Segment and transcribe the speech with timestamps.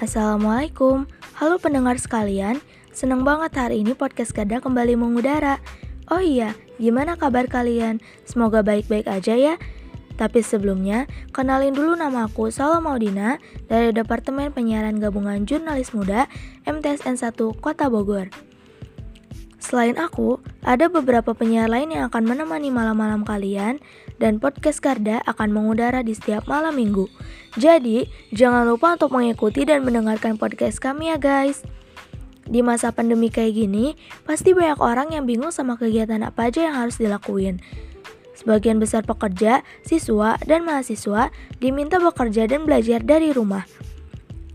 [0.00, 1.04] Assalamualaikum,
[1.36, 2.56] halo pendengar sekalian.
[2.88, 5.60] Senang banget hari ini podcast Kada kembali mengudara.
[6.08, 8.00] Oh iya, gimana kabar kalian?
[8.24, 9.60] Semoga baik-baik aja ya.
[10.16, 11.04] Tapi sebelumnya,
[11.36, 13.36] kenalin dulu nama aku Salo Maudina
[13.68, 16.32] dari Departemen Penyiaran Gabungan Jurnalis Muda
[16.64, 18.32] MTSN 1 Kota Bogor.
[19.70, 23.78] Selain aku, ada beberapa penyiar lain yang akan menemani malam-malam kalian
[24.18, 27.06] dan podcast Garda akan mengudara di setiap malam minggu.
[27.54, 31.62] Jadi, jangan lupa untuk mengikuti dan mendengarkan podcast kami ya guys.
[32.50, 33.94] Di masa pandemi kayak gini,
[34.26, 37.62] pasti banyak orang yang bingung sama kegiatan apa aja yang harus dilakuin.
[38.34, 41.30] Sebagian besar pekerja, siswa, dan mahasiswa
[41.62, 43.62] diminta bekerja dan belajar dari rumah.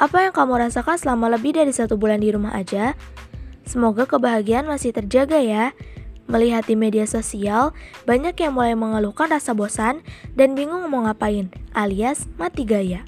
[0.00, 2.96] Apa yang kamu rasakan selama lebih dari satu bulan di rumah aja?
[3.62, 5.76] Semoga kebahagiaan masih terjaga ya.
[6.30, 7.76] Melihat di media sosial,
[8.08, 10.00] banyak yang mulai mengeluhkan rasa bosan
[10.38, 13.04] dan bingung mau ngapain, alias mati gaya.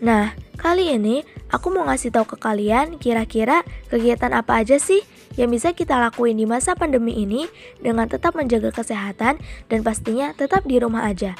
[0.00, 5.04] Nah, kali ini aku mau ngasih tahu ke kalian kira-kira kegiatan apa aja sih
[5.36, 7.44] yang bisa kita lakuin di masa pandemi ini
[7.80, 9.36] dengan tetap menjaga kesehatan
[9.68, 11.36] dan pastinya tetap di rumah aja.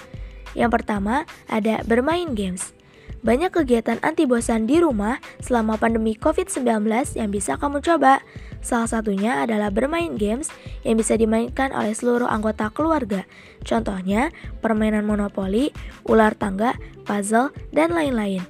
[0.53, 2.76] Yang pertama, ada bermain games.
[3.25, 6.84] Banyak kegiatan anti bosan di rumah selama pandemi COVID-19
[7.17, 8.20] yang bisa kamu coba.
[8.61, 10.50] Salah satunya adalah bermain games
[10.83, 13.23] yang bisa dimainkan oleh seluruh anggota keluarga.
[13.62, 15.70] Contohnya, permainan monopoli,
[16.06, 16.75] ular tangga,
[17.06, 18.42] puzzle, dan lain-lain.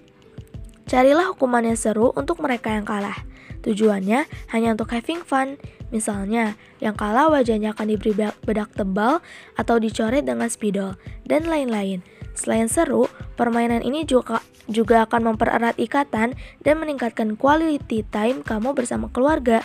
[0.86, 3.27] Carilah hukuman yang seru untuk mereka yang kalah.
[3.67, 5.58] Tujuannya hanya untuk having fun.
[5.91, 8.14] Misalnya, yang kalah wajahnya akan diberi
[8.47, 9.19] bedak tebal
[9.58, 10.95] atau dicoret dengan spidol,
[11.27, 12.06] dan lain-lain.
[12.36, 19.11] Selain seru, permainan ini juga juga akan mempererat ikatan dan meningkatkan quality time kamu bersama
[19.11, 19.62] keluarga.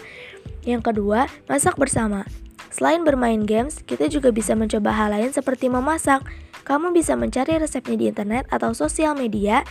[0.66, 2.26] Yang kedua, masak bersama.
[2.72, 6.24] Selain bermain games, kita juga bisa mencoba hal lain seperti memasak.
[6.64, 9.66] Kamu bisa mencari resepnya di internet atau sosial media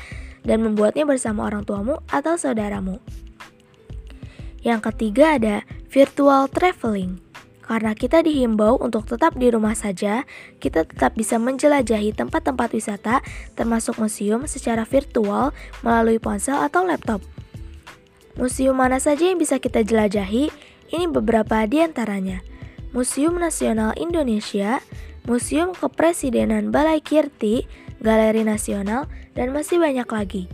[0.45, 3.00] dan membuatnya bersama orang tuamu atau saudaramu.
[4.60, 5.56] Yang ketiga ada
[5.88, 7.30] virtual traveling.
[7.70, 10.26] Karena kita dihimbau untuk tetap di rumah saja,
[10.58, 13.22] kita tetap bisa menjelajahi tempat-tempat wisata
[13.54, 15.54] termasuk museum secara virtual
[15.86, 17.22] melalui ponsel atau laptop.
[18.34, 20.50] Museum mana saja yang bisa kita jelajahi?
[20.91, 22.42] Ini beberapa di antaranya.
[22.91, 24.82] Museum Nasional Indonesia,
[25.31, 27.70] Museum Kepresidenan Balai Kirti,
[28.02, 29.06] Galeri Nasional,
[29.38, 30.50] dan masih banyak lagi.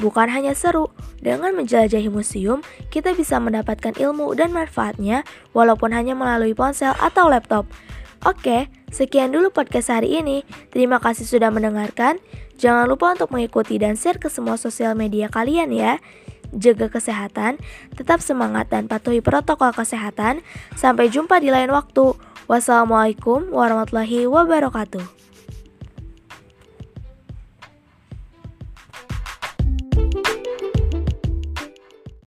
[0.00, 0.88] Bukan hanya seru,
[1.20, 7.68] dengan menjelajahi museum, kita bisa mendapatkan ilmu dan manfaatnya walaupun hanya melalui ponsel atau laptop.
[8.24, 10.44] Oke, sekian dulu podcast hari ini.
[10.72, 12.16] Terima kasih sudah mendengarkan.
[12.56, 16.00] Jangan lupa untuk mengikuti dan share ke semua sosial media kalian ya.
[16.52, 17.60] Jaga kesehatan,
[17.96, 20.40] tetap semangat dan patuhi protokol kesehatan.
[20.76, 22.16] Sampai jumpa di lain waktu.
[22.48, 25.29] Wassalamualaikum warahmatullahi wabarakatuh.